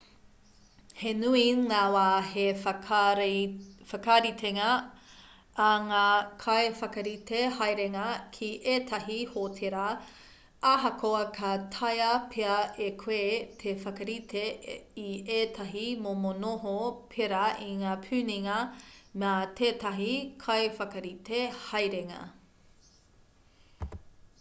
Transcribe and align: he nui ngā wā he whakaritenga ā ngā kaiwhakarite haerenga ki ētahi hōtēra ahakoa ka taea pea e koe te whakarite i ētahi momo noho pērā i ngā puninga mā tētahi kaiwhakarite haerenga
he 0.99 1.09
nui 1.15 1.41
ngā 1.57 1.79
wā 1.95 2.03
he 2.27 2.45
whakaritenga 2.61 4.69
ā 5.65 5.67
ngā 5.89 5.99
kaiwhakarite 6.45 7.41
haerenga 7.57 8.05
ki 8.37 8.49
ētahi 8.75 9.17
hōtēra 9.33 9.83
ahakoa 10.71 11.19
ka 11.37 11.51
taea 11.77 12.07
pea 12.33 12.55
e 12.85 12.87
koe 13.03 13.21
te 13.63 13.73
whakarite 13.85 14.43
i 15.05 15.11
ētahi 15.41 15.83
momo 16.07 16.31
noho 16.47 16.73
pērā 17.13 17.43
i 17.67 17.67
ngā 17.83 17.91
puninga 18.07 18.55
mā 19.25 19.35
tētahi 19.61 20.11
kaiwhakarite 20.47 21.43
haerenga 21.67 22.27